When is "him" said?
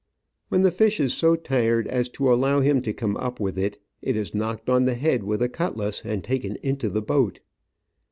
2.61-2.81